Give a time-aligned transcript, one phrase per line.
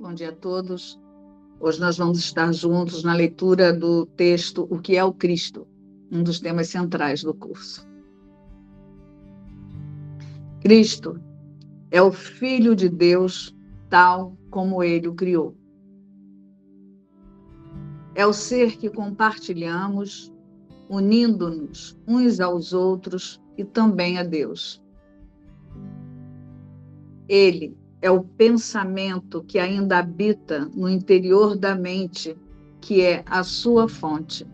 [0.00, 0.98] Bom dia a todos.
[1.60, 5.68] Hoje nós vamos estar juntos na leitura do texto O que é o Cristo,
[6.10, 7.86] um dos temas centrais do curso.
[10.62, 11.20] Cristo
[11.90, 13.54] é o Filho de Deus,
[13.90, 15.54] tal como ele o criou.
[18.14, 20.32] É o ser que compartilhamos,
[20.88, 24.82] unindo-nos uns aos outros e também a Deus.
[27.28, 32.36] Ele é o pensamento que ainda habita no interior da mente,
[32.80, 34.46] que é a sua fonte.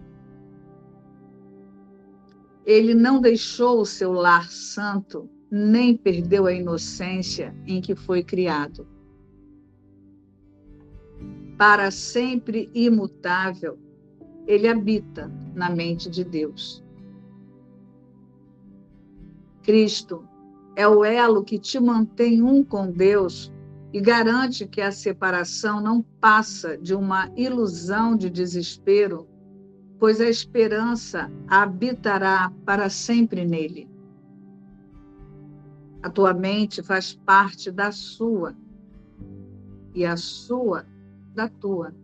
[2.64, 8.86] Ele não deixou o seu lar santo, nem perdeu a inocência em que foi criado.
[11.56, 13.78] Para sempre imutável,
[14.46, 16.84] ele habita na mente de Deus.
[19.62, 20.28] Cristo
[20.76, 23.50] é o elo que te mantém um com Deus
[23.94, 29.26] e garante que a separação não passa de uma ilusão de desespero,
[29.98, 33.88] pois a esperança habitará para sempre nele.
[36.02, 38.54] A tua mente faz parte da sua
[39.94, 40.84] e a sua
[41.34, 41.94] da tua.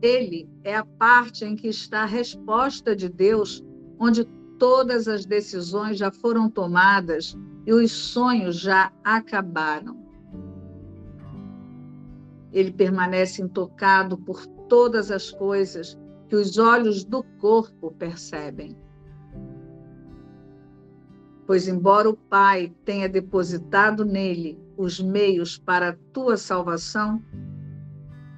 [0.00, 3.62] Ele é a parte em que está a resposta de Deus,
[3.98, 4.24] onde
[4.58, 9.96] todas as decisões já foram tomadas e os sonhos já acabaram.
[12.52, 15.98] Ele permanece intocado por todas as coisas
[16.28, 18.76] que os olhos do corpo percebem.
[21.46, 27.22] Pois, embora o Pai tenha depositado nele os meios para a tua salvação,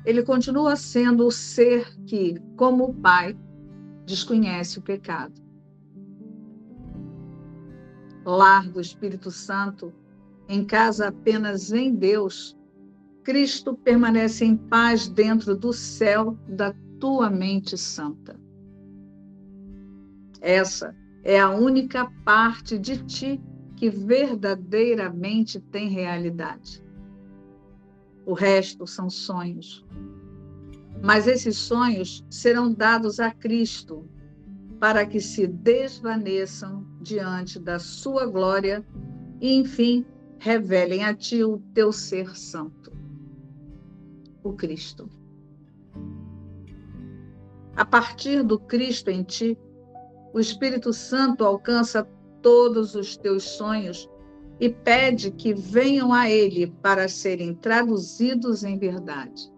[0.04, 3.36] ele continua sendo o ser que, como o Pai,
[4.06, 5.49] desconhece o pecado
[8.24, 9.92] lar do Espírito Santo,
[10.48, 12.56] em casa apenas em Deus,
[13.22, 18.38] Cristo permanece em paz dentro do céu da tua mente santa.
[20.40, 23.40] Essa é a única parte de ti
[23.76, 26.82] que verdadeiramente tem realidade.
[28.26, 29.86] O resto são sonhos.
[31.02, 34.06] Mas esses sonhos serão dados a Cristo
[34.80, 38.84] para que se desvaneçam diante da sua glória
[39.38, 40.06] e, enfim,
[40.38, 42.90] revelem a ti o teu ser santo,
[44.42, 45.10] o Cristo.
[47.76, 49.56] A partir do Cristo em ti,
[50.32, 52.08] o Espírito Santo alcança
[52.40, 54.08] todos os teus sonhos
[54.58, 59.52] e pede que venham a Ele para serem traduzidos em verdade.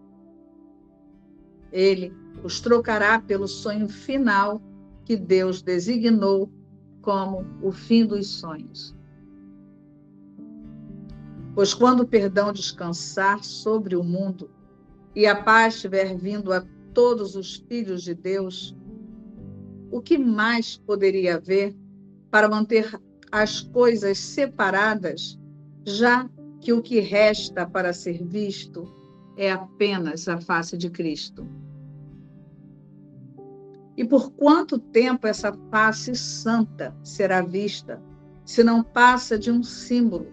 [1.71, 2.13] Ele
[2.43, 4.61] os trocará pelo sonho final
[5.05, 6.51] que Deus designou
[7.01, 8.95] como o fim dos sonhos.
[11.53, 14.49] Pois quando o perdão descansar sobre o mundo
[15.15, 18.75] e a paz estiver vindo a todos os filhos de Deus,
[19.91, 21.75] o que mais poderia haver
[22.31, 22.99] para manter
[23.31, 25.37] as coisas separadas,
[25.85, 26.27] já
[26.59, 28.91] que o que resta para ser visto
[29.37, 31.47] é apenas a face de Cristo?
[33.95, 38.01] E por quanto tempo essa face santa será vista,
[38.43, 40.27] se não passa de um símbolo,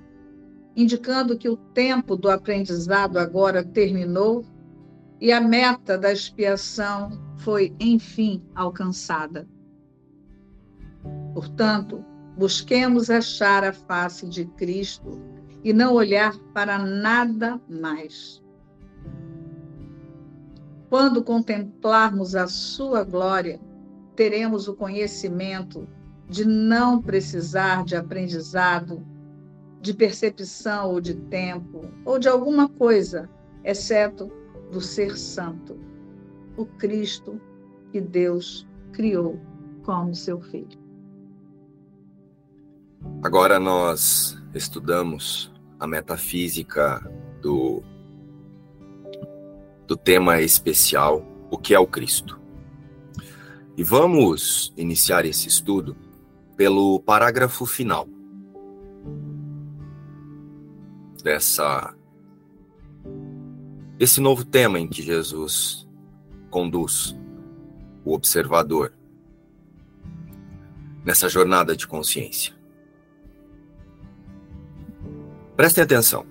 [0.75, 4.44] indicando que o tempo do aprendizado agora terminou
[5.21, 9.47] e a meta da expiação foi, enfim, alcançada?
[11.34, 12.04] Portanto,
[12.37, 15.21] busquemos achar a face de Cristo
[15.62, 18.42] e não olhar para nada mais.
[20.91, 23.61] Quando contemplarmos a sua glória,
[24.17, 25.87] teremos o conhecimento
[26.28, 29.01] de não precisar de aprendizado,
[29.81, 33.31] de percepção ou de tempo, ou de alguma coisa,
[33.65, 34.33] exceto
[34.73, 35.78] do ser santo,
[36.57, 37.41] o Cristo
[37.92, 39.39] que Deus criou
[39.84, 40.78] como seu filho.
[43.22, 47.01] Agora nós estudamos a metafísica
[47.41, 47.81] do
[49.91, 52.41] do tema especial O que é o Cristo.
[53.77, 55.97] E vamos iniciar esse estudo
[56.57, 58.07] pelo parágrafo final
[61.25, 61.92] dessa
[63.98, 65.89] esse novo tema em que Jesus
[66.51, 67.19] conduz
[68.04, 68.95] o observador
[71.04, 72.54] nessa jornada de consciência.
[75.57, 76.29] Prestem atenção.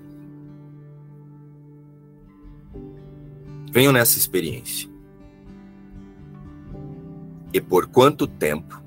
[3.71, 4.89] Venham nessa experiência.
[7.53, 8.83] E por quanto tempo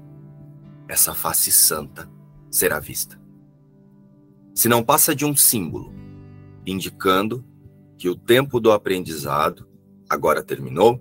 [0.88, 2.10] essa face santa
[2.50, 3.20] será vista?
[4.54, 5.92] Se não passa de um símbolo,
[6.66, 7.44] indicando
[7.96, 9.68] que o tempo do aprendizado
[10.08, 11.00] agora terminou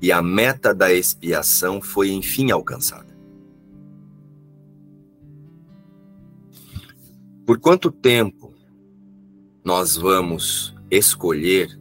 [0.00, 3.16] e a meta da expiação foi enfim alcançada.
[7.44, 8.54] Por quanto tempo
[9.64, 11.78] nós vamos escolher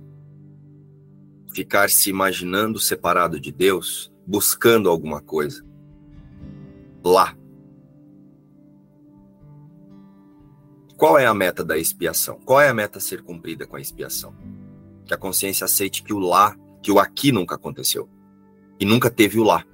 [1.57, 5.65] ficar se imaginando separado de Deus, buscando alguma coisa
[7.03, 7.35] lá?
[10.95, 12.39] Qual é a meta da expiação?
[12.45, 14.35] Qual é a meta a ser cumprida com a expiação?
[15.03, 18.07] Que a consciência aceite que o lá, que o aqui nunca aconteceu.
[18.79, 19.65] E nunca teve o lá.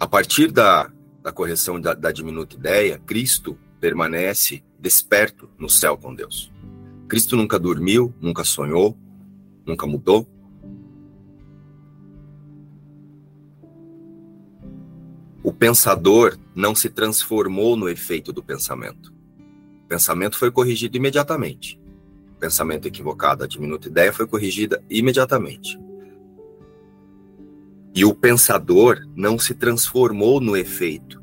[0.00, 0.90] A partir da,
[1.22, 6.52] da correção da, da diminuta ideia, Cristo permanece desperto no céu com Deus.
[7.08, 8.94] Cristo nunca dormiu, nunca sonhou,
[9.64, 10.28] nunca mudou.
[15.42, 19.10] O pensador não se transformou no efeito do pensamento.
[19.84, 21.80] O pensamento foi corrigido imediatamente.
[22.36, 25.80] O pensamento equivocado, a diminuta ideia foi corrigida imediatamente.
[27.94, 31.17] E o pensador não se transformou no efeito.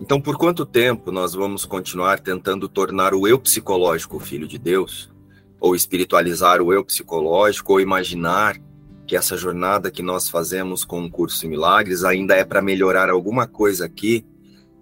[0.00, 4.58] Então, por quanto tempo nós vamos continuar tentando tornar o eu psicológico o filho de
[4.58, 5.10] Deus?
[5.58, 8.60] Ou espiritualizar o eu psicológico, ou imaginar
[9.06, 13.08] que essa jornada que nós fazemos com o curso em milagres ainda é para melhorar
[13.08, 14.26] alguma coisa aqui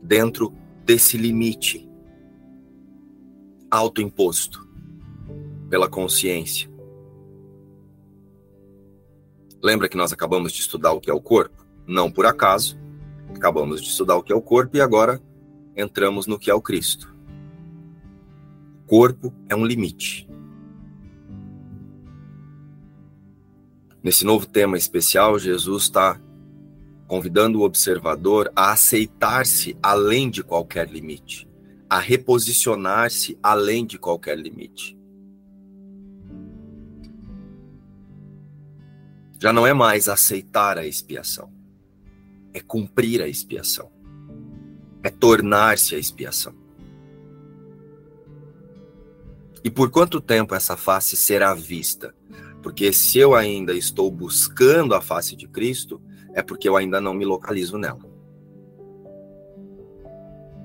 [0.03, 0.53] dentro
[0.85, 1.89] desse limite
[3.71, 4.67] autoimposto
[5.69, 6.71] pela consciência.
[9.63, 11.65] Lembra que nós acabamos de estudar o que é o corpo?
[11.87, 12.79] Não por acaso.
[13.35, 15.21] Acabamos de estudar o que é o corpo e agora
[15.77, 17.15] entramos no que é o Cristo.
[18.85, 20.29] O corpo é um limite.
[24.03, 26.21] Nesse novo tema especial, Jesus está
[27.07, 31.49] convidando o observador a aceitar-se além de qualquer limite,
[31.89, 34.99] a reposicionar-se além de qualquer limite.
[39.41, 41.53] Já não é mais aceitar a expiação,
[42.55, 43.91] é cumprir a expiação,
[45.03, 46.55] é tornar-se a expiação.
[49.65, 52.15] E por quanto tempo essa face será vista?
[52.63, 56.01] Porque se eu ainda estou buscando a face de Cristo,
[56.33, 58.15] é porque eu ainda não me localizo nela.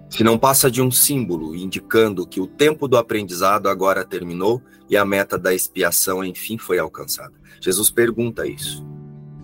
[0.10, 4.98] Se não passa de um símbolo indicando que o tempo do aprendizado agora terminou e
[4.98, 7.34] a meta da expiação enfim foi alcançada.
[7.62, 8.86] Jesus pergunta isso.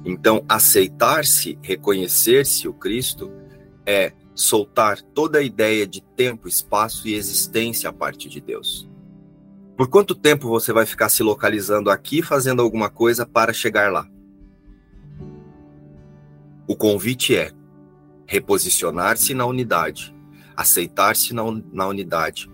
[0.05, 3.31] Então, aceitar-se, reconhecer-se o Cristo
[3.85, 8.87] é soltar toda a ideia de tempo, espaço e existência a parte de Deus.
[9.75, 14.07] Por quanto tempo você vai ficar se localizando aqui fazendo alguma coisa para chegar lá?
[16.67, 17.51] O convite é
[18.27, 20.15] reposicionar-se na unidade,
[20.55, 22.49] aceitar-se na, na unidade,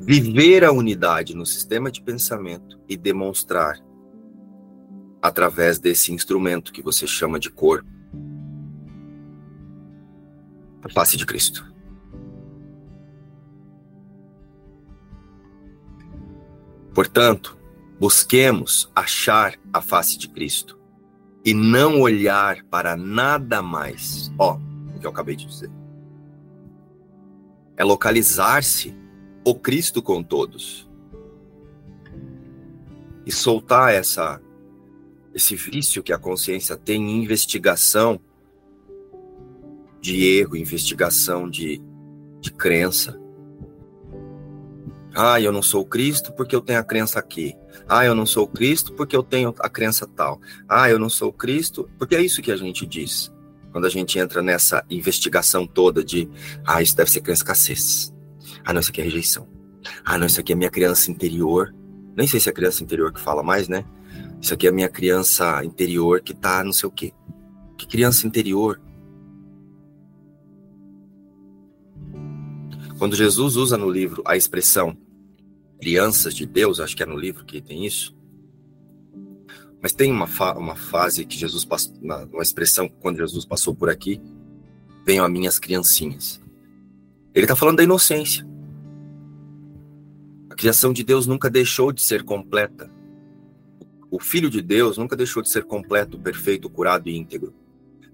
[0.00, 3.80] viver a unidade no sistema de pensamento e demonstrar
[5.20, 7.88] através desse instrumento que você chama de corpo
[10.82, 11.66] a face de Cristo.
[16.94, 17.56] Portanto,
[17.98, 20.78] busquemos achar a face de Cristo
[21.44, 24.32] e não olhar para nada mais.
[24.38, 24.58] Ó,
[24.94, 25.70] o que eu acabei de dizer.
[27.76, 28.96] É localizar-se
[29.44, 30.88] o Cristo com todos.
[33.24, 34.40] E soltar essa
[35.38, 38.20] esse vício que a consciência tem em investigação
[40.00, 41.80] de erro, investigação de,
[42.40, 43.18] de crença.
[45.14, 47.54] Ah, eu não sou Cristo porque eu tenho a crença aqui.
[47.88, 50.40] Ah, eu não sou Cristo porque eu tenho a crença tal.
[50.68, 53.32] Ah, eu não sou Cristo, porque é isso que a gente diz.
[53.72, 56.28] Quando a gente entra nessa investigação toda de,
[56.66, 58.12] ah, isso deve ser crença escassez.
[58.64, 59.48] Ah, não, isso aqui é rejeição.
[60.04, 61.74] Ah, não, isso aqui é minha criança interior.
[62.16, 63.84] Nem sei se é criança interior que fala mais, né?
[64.40, 67.12] Isso aqui é minha criança interior que tá não sei o quê.
[67.76, 68.80] Que criança interior?
[72.98, 74.96] Quando Jesus usa no livro a expressão
[75.80, 78.16] crianças de Deus, acho que é no livro que tem isso.
[79.80, 83.74] Mas tem uma, fa uma fase que Jesus passou, uma, uma expressão quando Jesus passou
[83.74, 84.20] por aqui,
[85.06, 86.40] venham a minhas criancinhas.
[87.32, 88.44] Ele está falando da inocência.
[90.50, 92.90] A criação de Deus nunca deixou de ser completa.
[94.10, 97.54] O Filho de Deus nunca deixou de ser completo, perfeito, curado e íntegro.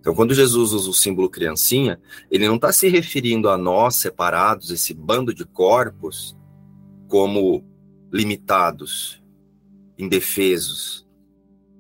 [0.00, 4.70] Então, quando Jesus usa o símbolo criancinha, ele não está se referindo a nós separados,
[4.70, 6.36] esse bando de corpos,
[7.08, 7.64] como
[8.12, 9.22] limitados,
[9.96, 11.06] indefesos,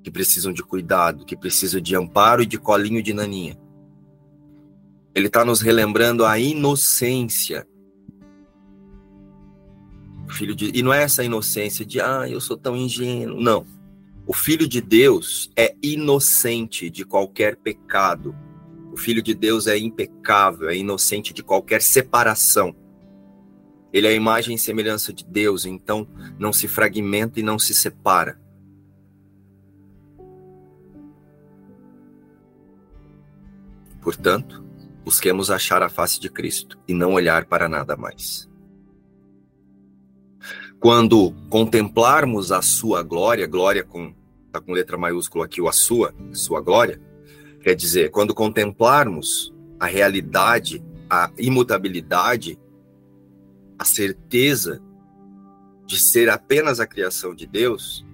[0.02, 3.58] que precisam de cuidado, que precisam de amparo e de colinho de naninha.
[5.14, 7.66] Ele está nos relembrando a inocência
[10.34, 13.40] filho de e não é essa inocência de ah, eu sou tão ingênuo.
[13.40, 13.64] Não.
[14.26, 18.34] O filho de Deus é inocente de qualquer pecado.
[18.90, 22.74] O filho de Deus é impecável, é inocente de qualquer separação.
[23.92, 27.74] Ele é a imagem e semelhança de Deus, então não se fragmenta e não se
[27.74, 28.40] separa.
[34.00, 34.64] Portanto,
[35.04, 38.48] busquemos achar a face de Cristo e não olhar para nada mais.
[40.84, 44.12] Quando contemplarmos a sua glória, glória com
[44.52, 47.00] tá com letra maiúscula aqui o a sua, sua glória,
[47.62, 49.50] quer dizer, quando contemplarmos
[49.80, 52.60] a realidade, a imutabilidade,
[53.78, 54.82] a certeza
[55.86, 58.04] de ser apenas a criação de Deus,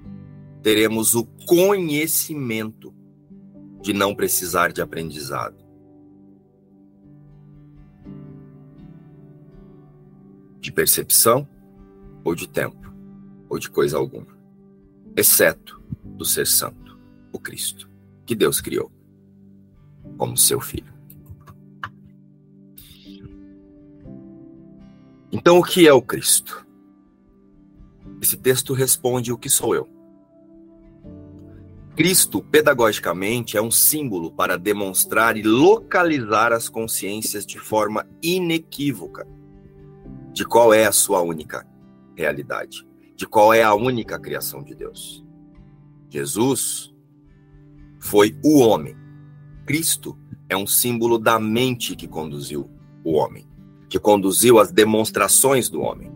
[0.62, 2.94] teremos o conhecimento
[3.82, 5.58] de não precisar de aprendizado.
[10.60, 11.48] de percepção
[12.24, 12.92] ou de tempo
[13.48, 14.38] ou de coisa alguma,
[15.16, 16.98] exceto do ser santo,
[17.32, 17.90] o Cristo,
[18.24, 18.90] que Deus criou
[20.16, 20.92] como seu filho.
[25.32, 26.66] Então, o que é o Cristo?
[28.20, 29.88] Esse texto responde o que sou eu.
[31.96, 39.26] Cristo, pedagogicamente, é um símbolo para demonstrar e localizar as consciências de forma inequívoca
[40.32, 41.66] de qual é a sua única
[42.17, 42.87] realidade,
[43.17, 45.25] de qual é a única criação de Deus.
[46.09, 46.95] Jesus
[48.00, 48.97] foi o homem.
[49.67, 52.69] Cristo é um símbolo da mente que conduziu
[53.05, 53.49] o homem,
[53.88, 56.11] que conduziu as demonstrações do homem.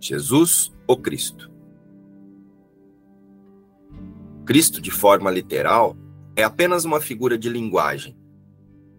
[0.00, 1.50] Jesus ou Cristo?
[4.44, 5.96] Cristo, de forma literal,
[6.36, 8.16] é apenas uma figura de linguagem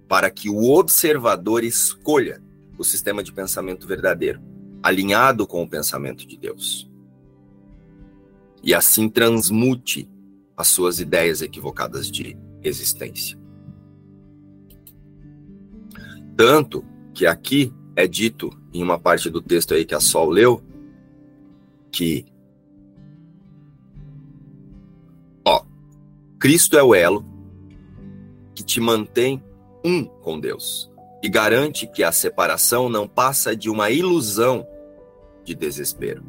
[0.07, 2.42] para que o observador escolha
[2.77, 4.41] o sistema de pensamento verdadeiro,
[4.81, 6.89] alinhado com o pensamento de Deus.
[8.63, 10.09] E assim transmute
[10.55, 13.37] as suas ideias equivocadas de existência.
[16.35, 20.63] Tanto que aqui é dito em uma parte do texto aí que a Sol leu
[21.91, 22.25] que
[25.45, 25.63] ó,
[26.39, 27.23] Cristo é o elo
[28.55, 29.43] que te mantém
[29.85, 30.92] um com Deus
[31.23, 34.67] e garante que a separação não passa de uma ilusão
[35.45, 36.23] de desespero,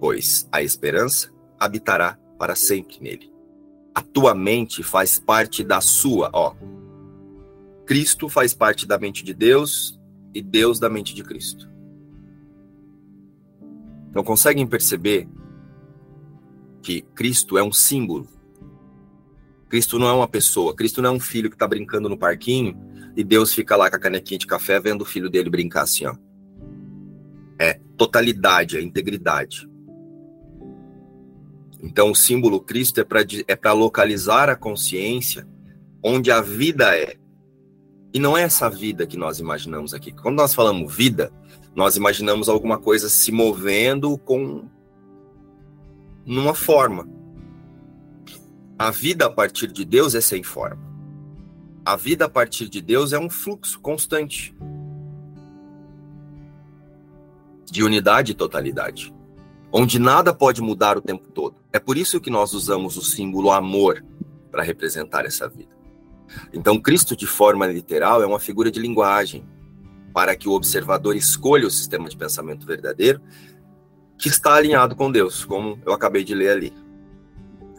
[0.00, 3.32] pois a esperança habitará para sempre nele.
[3.94, 6.54] A tua mente faz parte da sua, ó.
[7.86, 9.98] Cristo faz parte da mente de Deus
[10.34, 11.70] e Deus da mente de Cristo.
[14.10, 15.28] Então conseguem perceber
[16.82, 18.28] que Cristo é um símbolo
[19.68, 22.78] Cristo não é uma pessoa, Cristo não é um filho que está brincando no parquinho
[23.16, 26.06] e Deus fica lá com a canequinha de café vendo o filho dele brincar assim,
[26.06, 26.14] ó.
[27.58, 29.66] É totalidade, é integridade.
[31.82, 35.48] Então, o símbolo Cristo é para é localizar a consciência
[36.02, 37.16] onde a vida é.
[38.12, 40.12] E não é essa vida que nós imaginamos aqui.
[40.12, 41.32] Quando nós falamos vida,
[41.74, 44.68] nós imaginamos alguma coisa se movendo com
[46.24, 47.08] numa forma.
[48.78, 50.95] A vida a partir de Deus é sem forma.
[51.86, 54.52] A vida a partir de Deus é um fluxo constante
[57.64, 59.14] de unidade e totalidade,
[59.70, 61.54] onde nada pode mudar o tempo todo.
[61.72, 64.04] É por isso que nós usamos o símbolo amor
[64.50, 65.76] para representar essa vida.
[66.52, 69.46] Então, Cristo, de forma literal, é uma figura de linguagem
[70.12, 73.20] para que o observador escolha o sistema de pensamento verdadeiro
[74.18, 76.85] que está alinhado com Deus, como eu acabei de ler ali.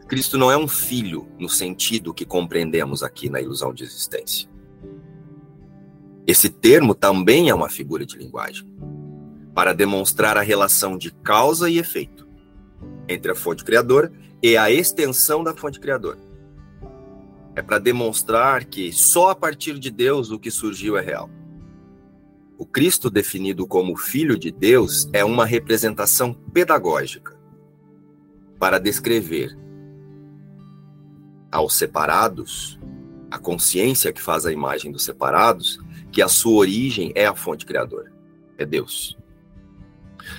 [0.07, 4.49] Cristo não é um filho no sentido que compreendemos aqui na ilusão de existência.
[6.25, 8.65] Esse termo também é uma figura de linguagem
[9.53, 12.27] para demonstrar a relação de causa e efeito
[13.07, 14.11] entre a fonte criadora
[14.41, 16.19] e a extensão da fonte criadora.
[17.53, 21.29] É para demonstrar que só a partir de Deus o que surgiu é real.
[22.57, 27.37] O Cristo definido como Filho de Deus é uma representação pedagógica
[28.57, 29.66] para descrever
[31.57, 32.79] aos separados,
[33.31, 35.79] a consciência que faz a imagem dos separados,
[36.11, 38.13] que a sua origem é a fonte criadora,
[38.59, 39.17] é Deus.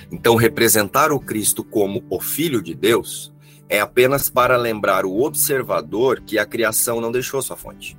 [0.09, 3.33] Então, representar o Cristo como o Filho de Deus
[3.67, 7.97] é apenas para lembrar o observador que a criação não deixou sua fonte.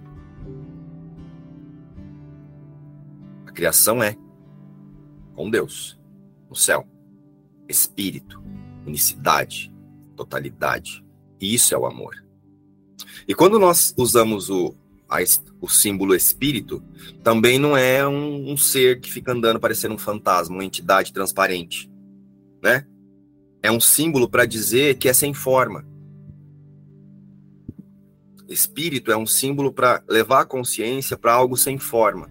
[3.47, 4.17] A criação é
[5.35, 6.01] com Deus,
[6.49, 6.89] no céu,
[7.69, 8.43] espírito,
[8.87, 9.71] unicidade,
[10.17, 11.05] totalidade.
[11.39, 12.30] E isso é o amor.
[13.27, 14.75] E quando nós usamos o,
[15.09, 15.19] a,
[15.61, 16.83] o símbolo espírito,
[17.23, 21.91] também não é um, um, ser que fica andando parecendo um fantasma, uma entidade transparente,
[22.63, 22.87] né?
[23.63, 25.87] É um símbolo para dizer que é sem forma.
[28.49, 32.31] Espírito é um símbolo para levar a consciência para algo sem forma.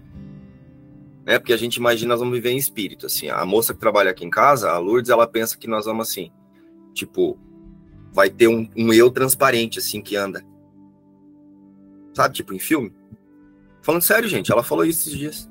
[1.24, 1.38] Né?
[1.38, 3.28] Porque a gente imagina nós vamos viver em espírito, assim.
[3.30, 6.32] A moça que trabalha aqui em casa, a Lourdes, ela pensa que nós vamos assim,
[6.92, 7.38] tipo,
[8.12, 10.44] vai ter um, um eu transparente, assim, que anda
[12.14, 12.92] Sabe, tipo em filme?
[13.82, 15.50] Falando sério, gente, ela falou isso esses dias.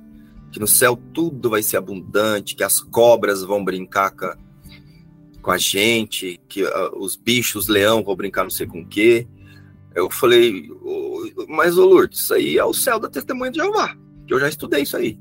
[0.52, 4.38] Que no céu tudo vai ser abundante, que as cobras vão brincar com a,
[5.42, 8.88] com a gente, que uh, os bichos, os leão vão brincar não sei com o
[8.88, 9.28] quê.
[9.96, 10.70] Eu falei,
[11.48, 13.96] mas ô Lourdes, isso aí é o céu da testemunha de Jeová.
[14.26, 15.20] Que eu já estudei isso aí.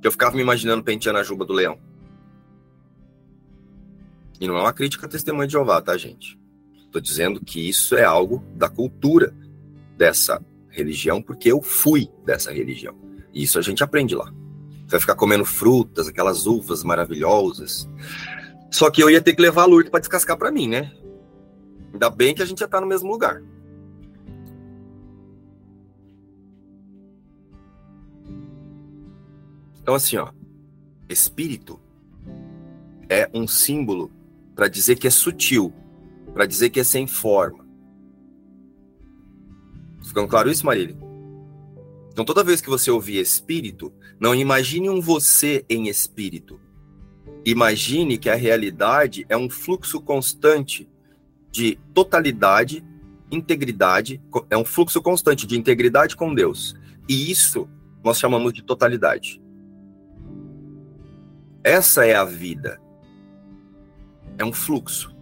[0.00, 1.78] Que eu ficava me imaginando penteando a juba do leão.
[4.40, 6.38] E não é uma crítica à testemunha de Jeová, tá, gente?
[6.84, 9.34] Estou dizendo que isso é algo da cultura
[10.02, 12.92] dessa religião porque eu fui dessa religião.
[13.32, 14.24] E isso a gente aprende lá.
[14.24, 17.88] Você vai ficar comendo frutas, aquelas uvas maravilhosas.
[18.68, 20.92] Só que eu ia ter que levar a Lourdes para descascar para mim, né?
[21.92, 23.40] Ainda bem que a gente já tá no mesmo lugar.
[29.80, 30.32] Então, assim, ó,
[31.08, 31.78] espírito
[33.08, 34.10] é um símbolo
[34.56, 35.72] para dizer que é sutil,
[36.34, 37.61] para dizer que é sem forma,
[40.04, 40.96] Ficando claro isso, Marília?
[42.12, 46.60] Então, toda vez que você ouvir espírito, não imagine um você em espírito.
[47.44, 50.88] Imagine que a realidade é um fluxo constante
[51.50, 52.84] de totalidade,
[53.30, 56.76] integridade, é um fluxo constante de integridade com Deus.
[57.08, 57.68] E isso
[58.04, 59.40] nós chamamos de totalidade.
[61.64, 62.80] Essa é a vida.
[64.38, 65.14] É um fluxo.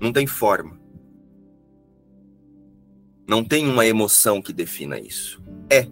[0.00, 0.81] Não tem forma.
[3.32, 5.42] Não tem uma emoção que defina isso.
[5.70, 5.88] É.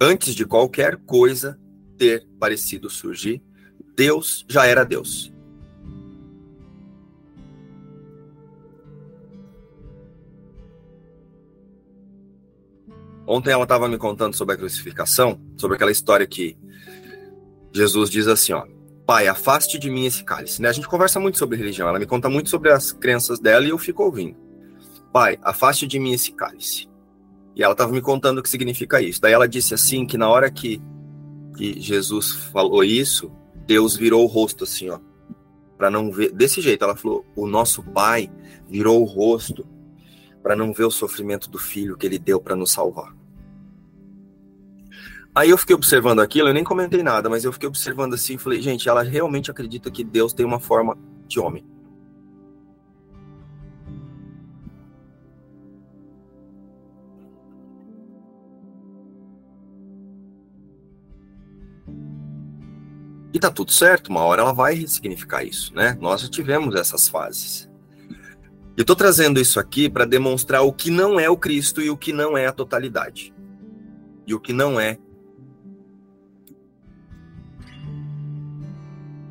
[0.00, 1.60] Antes de qualquer coisa
[1.98, 3.42] ter parecido surgir,
[3.94, 5.30] Deus já era Deus.
[13.26, 16.56] Ontem ela estava me contando sobre a crucificação, sobre aquela história que
[17.74, 18.66] Jesus diz assim, ó,
[19.04, 20.62] Pai, afaste de mim esse cálice.
[20.62, 20.70] Né?
[20.70, 23.68] A gente conversa muito sobre religião, ela me conta muito sobre as crenças dela e
[23.68, 24.51] eu fico ouvindo.
[25.12, 26.88] Pai, afaste de mim esse cálice.
[27.54, 29.20] E ela estava me contando o que significa isso.
[29.20, 30.80] Daí ela disse assim que na hora que,
[31.56, 33.30] que Jesus falou isso,
[33.66, 34.98] Deus virou o rosto assim, ó,
[35.76, 36.82] para não ver desse jeito.
[36.82, 38.30] Ela falou: "O nosso Pai
[38.66, 39.66] virou o rosto
[40.42, 43.14] para não ver o sofrimento do filho que ele deu para nos salvar".
[45.34, 48.62] Aí eu fiquei observando aquilo, eu nem comentei nada, mas eu fiquei observando assim, falei:
[48.62, 50.96] "Gente, ela realmente acredita que Deus tem uma forma
[51.26, 51.71] de homem".
[63.32, 65.96] E tá tudo certo, uma hora ela vai ressignificar isso, né?
[66.00, 67.70] Nós já tivemos essas fases.
[68.76, 71.96] Eu estou trazendo isso aqui para demonstrar o que não é o Cristo e o
[71.96, 73.34] que não é a totalidade.
[74.26, 74.98] E o que não é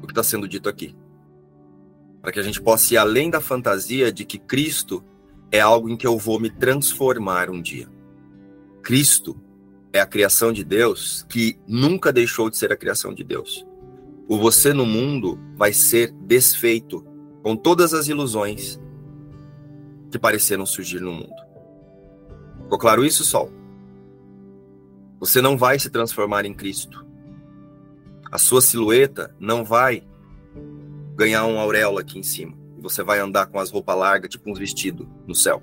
[0.01, 0.95] o que está sendo dito aqui.
[2.21, 5.03] Para que a gente possa ir além da fantasia de que Cristo
[5.51, 7.87] é algo em que eu vou me transformar um dia.
[8.81, 9.39] Cristo
[9.93, 13.65] é a criação de Deus que nunca deixou de ser a criação de Deus
[14.27, 17.05] o você no mundo vai ser desfeito
[17.43, 18.79] com todas as ilusões
[20.11, 21.41] que pareceram surgir no mundo.
[22.63, 23.51] Ficou claro isso, Sol?
[25.19, 27.05] Você não vai se transformar em Cristo.
[28.31, 30.03] A sua silhueta não vai
[31.15, 32.57] ganhar um auréola aqui em cima.
[32.79, 35.61] Você vai andar com as roupas largas, tipo um vestido no céu.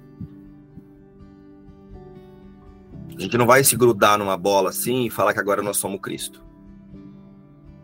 [3.16, 6.00] A gente não vai se grudar numa bola assim e falar que agora nós somos
[6.00, 6.47] Cristo.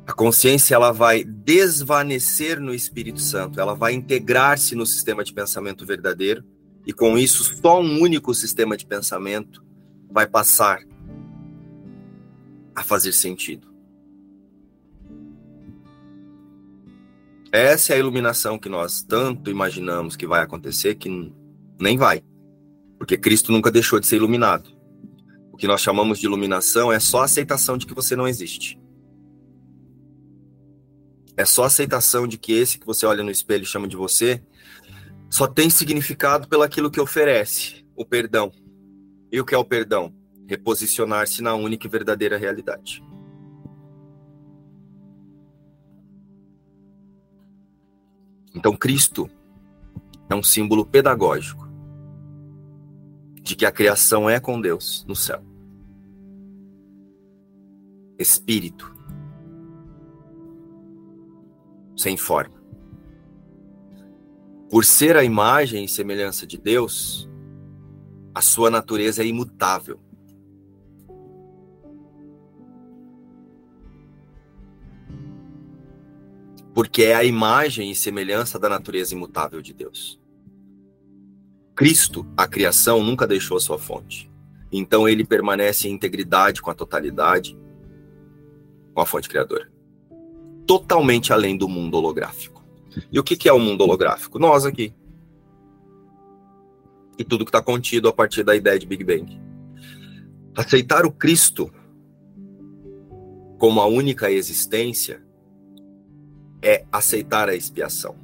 [0.07, 5.87] A consciência ela vai desvanecer no Espírito Santo, ela vai integrar-se no sistema de pensamento
[5.87, 6.45] verdadeiro
[6.87, 9.65] e com isso só um único sistema de pensamento
[10.11, 10.81] vai passar
[12.75, 13.73] a fazer sentido.
[17.51, 21.33] Essa é a iluminação que nós tanto imaginamos que vai acontecer, que
[21.81, 22.23] nem vai.
[22.99, 24.71] Porque Cristo nunca deixou de ser iluminado.
[25.53, 28.79] O que nós chamamos de iluminação é só a aceitação de que você não existe.
[31.37, 34.43] É só aceitação de que esse que você olha no espelho e chama de você
[35.29, 38.53] só tem significado pelaquilo que oferece, o perdão.
[39.33, 40.15] E o que é o perdão?
[40.47, 43.03] Reposicionar-se na única e verdadeira realidade.
[48.55, 49.29] Então, Cristo
[50.31, 51.65] é um símbolo pedagógico.
[53.43, 55.43] de que a criação é com Deus no céu.
[58.19, 58.94] Espírito.
[62.05, 62.63] Sem forma.
[64.69, 67.27] Por ser a imagem e semelhança de Deus,
[68.35, 69.99] a sua natureza é imutável.
[76.75, 80.21] Porque é a imagem e semelhança da natureza imutável de Deus.
[81.75, 84.31] Cristo, a criação, nunca deixou sua fonte.
[84.71, 87.57] Então ele permanece em integridade com a totalidade,
[88.93, 89.73] com a fonte criadora.
[90.67, 92.65] Totalmente além do mundo holográfico.
[93.11, 94.39] E o que é o mundo holográfico?
[94.39, 94.93] Nós aqui.
[97.19, 99.41] E tudo que está contido a partir da ideia de Big Bang.
[100.57, 101.71] Aceitar o Cristo
[103.59, 105.23] como a única existência
[106.63, 108.17] é aceitar a expiação.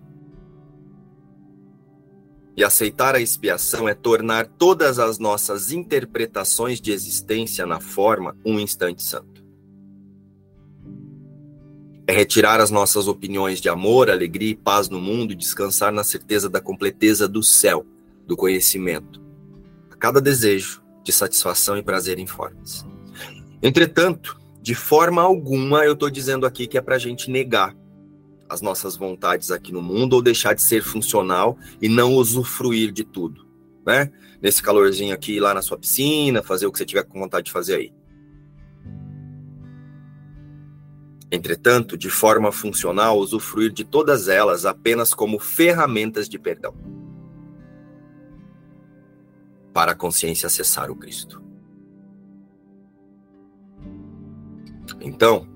[2.56, 8.58] E aceitar a expiação é tornar todas as nossas interpretações de existência na forma um
[8.58, 9.39] instante santo.
[12.10, 16.02] É retirar as nossas opiniões de amor, alegria e paz no mundo e descansar na
[16.02, 17.86] certeza da completeza do céu,
[18.26, 19.22] do conhecimento,
[19.92, 22.84] a cada desejo de satisfação e prazer em formas.
[23.62, 27.76] Entretanto, de forma alguma eu estou dizendo aqui que é para a gente negar
[28.48, 33.04] as nossas vontades aqui no mundo ou deixar de ser funcional e não usufruir de
[33.04, 33.46] tudo,
[33.86, 34.10] né?
[34.42, 37.52] Nesse calorzinho aqui, lá na sua piscina, fazer o que você tiver com vontade de
[37.52, 37.99] fazer aí.
[41.32, 46.74] Entretanto, de forma funcional, usufruir de todas elas apenas como ferramentas de perdão.
[49.72, 51.40] Para a consciência acessar o Cristo.
[55.00, 55.46] Então,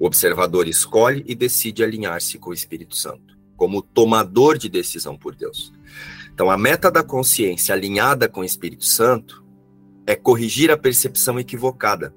[0.00, 5.34] o observador escolhe e decide alinhar-se com o Espírito Santo, como tomador de decisão por
[5.34, 5.74] Deus.
[6.32, 9.44] Então, a meta da consciência alinhada com o Espírito Santo
[10.06, 12.14] é corrigir a percepção equivocada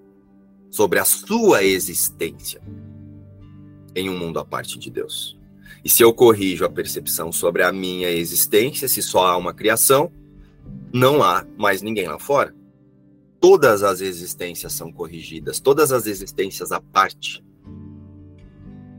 [0.70, 2.62] sobre a sua existência
[3.96, 5.40] em um mundo à parte de Deus.
[5.84, 10.12] E se eu corrijo a percepção sobre a minha existência, se só há uma criação,
[10.94, 12.54] não há mais ninguém lá fora.
[13.40, 17.44] Todas as existências são corrigidas, todas as existências à parte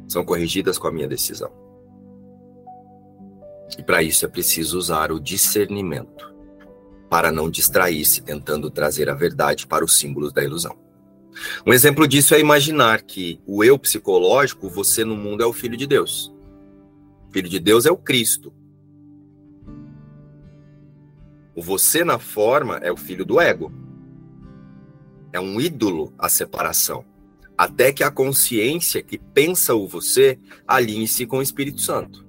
[0.09, 1.51] são corrigidas com a minha decisão.
[3.79, 6.35] E para isso é preciso usar o discernimento,
[7.09, 10.77] para não distrair-se tentando trazer a verdade para os símbolos da ilusão.
[11.67, 15.77] Um exemplo disso é imaginar que o eu psicológico, você no mundo, é o filho
[15.77, 16.33] de Deus.
[17.29, 18.53] O filho de Deus é o Cristo.
[21.55, 23.73] O você na forma é o filho do ego.
[25.33, 27.05] É um ídolo a separação
[27.57, 32.27] até que a consciência que pensa o você alinhe-se com o Espírito Santo.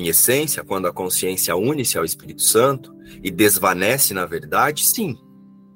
[0.00, 5.14] Em essência, quando a consciência une-se ao Espírito Santo e desvanece na verdade, sim,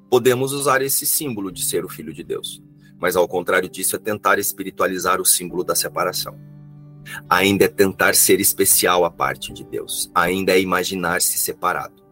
[0.09, 2.59] podemos usar esse símbolo de ser o Filho de Deus.
[2.99, 6.35] Mas ao contrário disso, é tentar espiritualizar o símbolo da separação.
[7.29, 10.09] Ainda é tentar ser especial à parte de Deus.
[10.15, 12.03] Ainda é imaginar-se separado.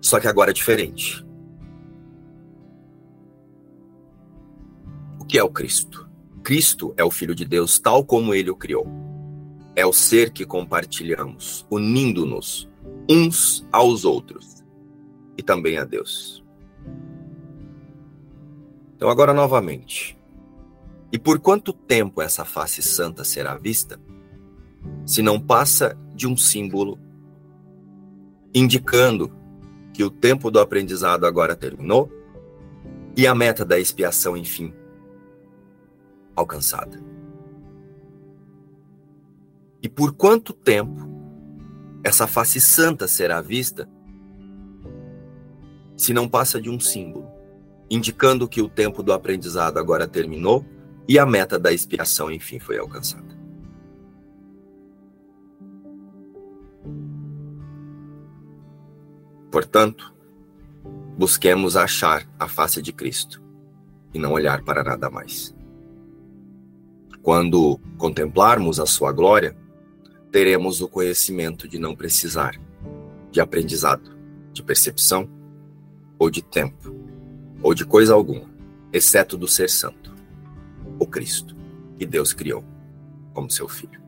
[0.00, 1.22] Só que agora é diferente.
[5.28, 6.08] que é o Cristo?
[6.42, 8.99] Cristo é o Filho de Deus tal como ele o criou.
[9.80, 12.68] É o ser que compartilhamos, unindo-nos
[13.08, 14.62] uns aos outros
[15.38, 16.44] e também a Deus.
[18.94, 20.18] Então, agora novamente.
[21.10, 23.98] E por quanto tempo essa face santa será vista?
[25.06, 26.98] Se não passa de um símbolo
[28.54, 29.34] indicando
[29.94, 32.12] que o tempo do aprendizado agora terminou
[33.16, 34.74] e a meta da expiação, enfim,
[36.36, 37.02] alcançada.
[39.82, 41.08] E por quanto tempo
[42.02, 43.88] essa face santa será vista
[45.96, 47.28] se não passa de um símbolo,
[47.90, 50.64] indicando que o tempo do aprendizado agora terminou
[51.06, 53.38] e a meta da expiação enfim foi alcançada.
[59.50, 60.14] Portanto,
[61.18, 63.42] busquemos achar a face de Cristo
[64.14, 65.54] e não olhar para nada mais.
[67.20, 69.54] Quando contemplarmos a sua glória,
[70.30, 72.60] teremos o conhecimento de não precisar
[73.30, 74.16] de aprendizado,
[74.52, 75.28] de percepção
[76.18, 76.94] ou de tempo,
[77.62, 78.48] ou de coisa alguma,
[78.92, 80.14] exceto do ser santo,
[80.98, 81.56] o Cristo,
[81.98, 82.64] que Deus criou
[83.32, 84.00] como seu filho.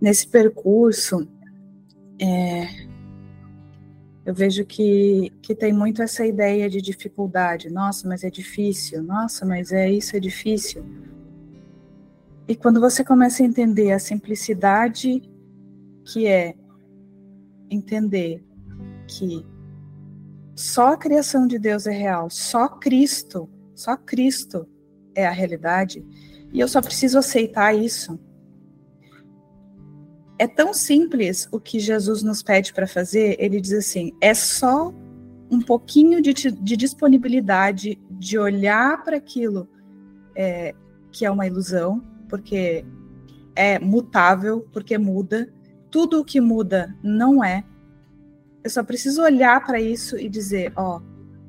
[0.00, 1.26] Nesse percurso,
[2.20, 2.68] é,
[4.24, 7.70] eu vejo que, que tem muito essa ideia de dificuldade.
[7.70, 9.02] Nossa, mas é difícil.
[9.02, 10.84] Nossa, mas é isso, é difícil.
[12.46, 15.22] E quando você começa a entender a simplicidade
[16.04, 16.54] que é
[17.70, 18.44] entender
[19.08, 19.44] que
[20.54, 24.68] só a criação de Deus é real, só Cristo, só Cristo
[25.14, 26.04] é a realidade,
[26.52, 28.18] e eu só preciso aceitar isso.
[30.38, 34.92] É tão simples o que Jesus nos pede para fazer, ele diz assim: é só
[35.50, 39.68] um pouquinho de, de disponibilidade de olhar para aquilo
[40.36, 40.74] é,
[41.10, 42.02] que é uma ilusão,
[42.34, 42.84] porque
[43.54, 45.48] é mutável, porque muda.
[45.88, 47.62] Tudo o que muda não é.
[48.64, 51.00] Eu só preciso olhar para isso e dizer: ó,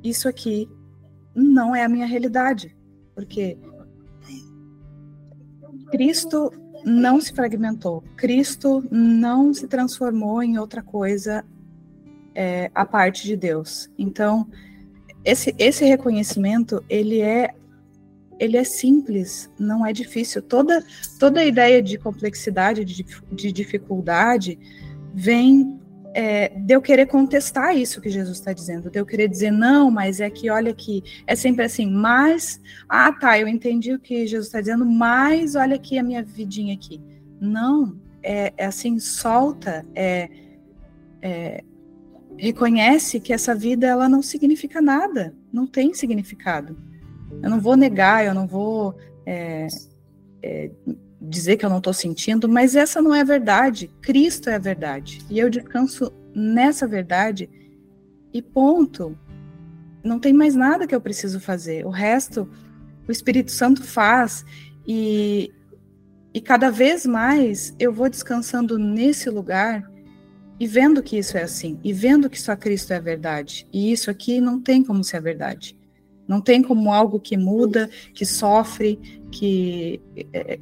[0.04, 0.70] isso aqui
[1.34, 2.78] não é a minha realidade,
[3.16, 3.58] porque
[5.90, 6.52] Cristo
[6.86, 11.44] não se fragmentou, Cristo não se transformou em outra coisa
[12.36, 13.90] é, a parte de Deus.
[13.98, 14.48] Então,
[15.24, 17.56] esse, esse reconhecimento, ele é
[18.40, 20.42] ele é simples, não é difícil.
[20.42, 20.84] Toda,
[21.20, 24.60] toda a ideia de complexidade, de, de dificuldade,
[25.14, 25.80] vem
[26.14, 29.92] é, de eu querer contestar isso que Jesus está dizendo, de eu querer dizer, não,
[29.92, 34.26] mas é que olha aqui, é sempre assim, mas, ah tá, eu entendi o que
[34.26, 37.02] Jesus está dizendo, mas olha aqui a minha vidinha aqui.
[37.40, 40.30] Não, é, é assim, solta, é,
[41.22, 41.64] é
[42.38, 46.78] reconhece que essa vida ela não significa nada, não tem significado.
[47.42, 48.96] Eu não vou negar, eu não vou
[49.26, 49.68] é,
[50.42, 50.72] é,
[51.22, 53.90] dizer que eu não estou sentindo, mas essa não é a verdade.
[54.02, 55.20] Cristo é a verdade.
[55.30, 57.50] E eu descanso nessa verdade
[58.34, 59.18] e ponto.
[60.04, 61.86] Não tem mais nada que eu preciso fazer.
[61.86, 62.50] O resto,
[63.08, 64.46] o Espírito Santo faz
[64.88, 65.52] e,
[66.34, 69.90] e cada vez mais eu vou descansando nesse lugar
[70.60, 73.92] e vendo que isso é assim, e vendo que só Cristo é a verdade, e
[73.92, 75.78] isso aqui não tem como ser a verdade.
[76.28, 78.98] Não tem como algo que muda, que sofre,
[79.32, 80.02] que,
[80.34, 80.60] é,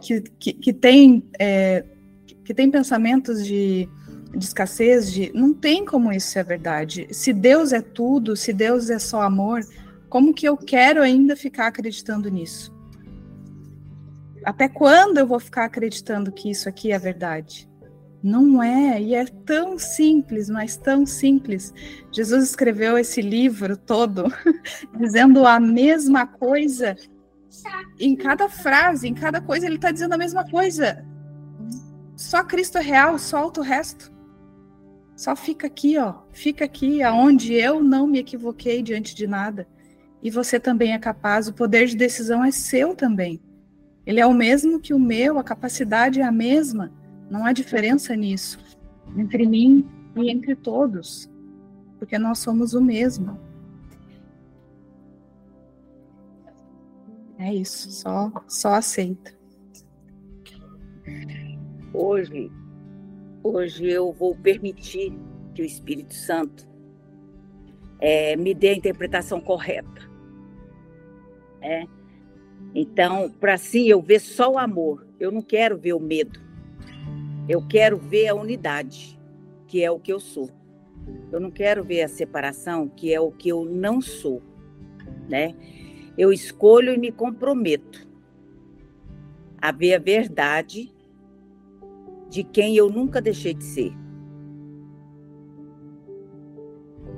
[0.00, 1.84] que, que, que, tem, é,
[2.44, 3.88] que tem pensamentos de,
[4.36, 7.06] de escassez, de não tem como isso ser verdade.
[7.10, 9.60] Se Deus é tudo, se Deus é só amor,
[10.08, 12.74] como que eu quero ainda ficar acreditando nisso?
[14.44, 17.70] Até quando eu vou ficar acreditando que isso aqui é verdade?
[18.22, 21.74] Não é, e é tão simples, mas tão simples.
[22.12, 24.24] Jesus escreveu esse livro todo
[24.96, 26.96] dizendo a mesma coisa.
[27.98, 31.04] Em cada frase, em cada coisa, ele está dizendo a mesma coisa.
[32.16, 34.12] Só Cristo é real, solta o resto.
[35.16, 36.14] Só fica aqui, ó.
[36.32, 39.66] Fica aqui, aonde eu não me equivoquei diante de nada.
[40.22, 43.40] E você também é capaz, o poder de decisão é seu também.
[44.06, 46.92] Ele é o mesmo que o meu, a capacidade é a mesma.
[47.32, 48.58] Não há diferença nisso
[49.16, 51.30] entre mim e entre todos,
[51.98, 53.40] porque nós somos o mesmo.
[57.38, 59.32] É isso, só, só aceita.
[61.94, 62.52] Hoje,
[63.42, 65.18] hoje eu vou permitir
[65.54, 66.68] que o Espírito Santo
[67.98, 70.02] é, me dê a interpretação correta.
[71.62, 71.86] É?
[72.74, 76.41] Então, para assim eu ver só o amor, eu não quero ver o medo.
[77.48, 79.18] Eu quero ver a unidade,
[79.66, 80.48] que é o que eu sou.
[81.30, 84.40] Eu não quero ver a separação, que é o que eu não sou,
[85.28, 85.54] né?
[86.16, 88.06] Eu escolho e me comprometo
[89.60, 90.92] a ver a verdade
[92.28, 93.92] de quem eu nunca deixei de ser.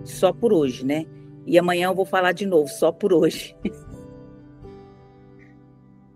[0.04, 1.06] Só por hoje, né?
[1.46, 3.56] E amanhã eu vou falar de novo, só por hoje.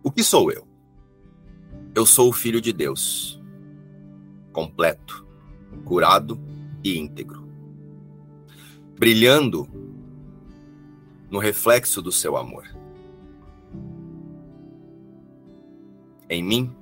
[0.00, 0.66] O que sou eu?
[1.94, 3.37] Eu sou o filho de Deus
[4.52, 5.26] completo,
[5.84, 6.40] curado
[6.82, 7.46] e íntegro,
[8.98, 9.68] brilhando
[11.30, 12.66] no reflexo do seu amor.
[16.28, 16.74] Em mim,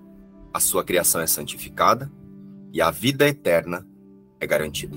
[0.53, 2.11] a sua criação é santificada
[2.73, 3.87] e a vida eterna
[4.41, 4.97] é garantida.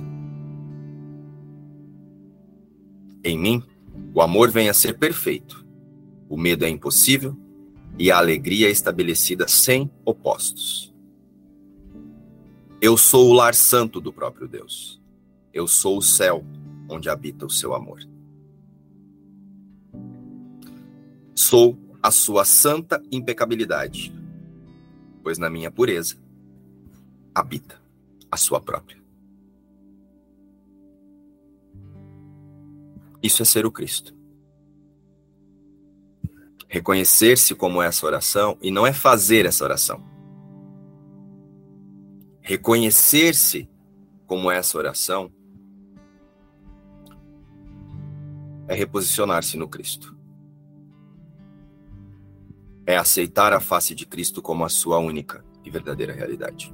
[3.24, 3.64] Em mim,
[4.14, 5.66] o amor vem a ser perfeito,
[6.30, 7.38] o medo é impossível
[7.98, 10.89] e a alegria é estabelecida sem opostos.
[12.82, 15.02] Eu sou o lar santo do próprio Deus.
[15.54, 16.46] Eu sou o céu
[16.88, 18.00] onde habita o seu amor.
[21.36, 24.14] Sou a sua santa impecabilidade,
[25.22, 26.16] pois na minha pureza
[27.36, 27.82] habita
[28.32, 28.98] a sua própria.
[33.22, 34.16] Isso é ser o Cristo.
[36.70, 40.09] Reconhecer-se como essa oração e não é fazer essa oração
[42.50, 43.70] reconhecer-se
[44.26, 45.32] como essa oração
[48.68, 50.18] é reposicionar-se no Cristo.
[52.88, 56.74] É aceitar a face de Cristo como a sua única e verdadeira realidade.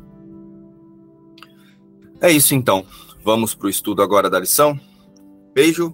[2.21, 2.85] É isso então.
[3.21, 4.79] Vamos para o estudo agora da lição.
[5.53, 5.93] Beijo,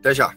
[0.00, 0.36] até já.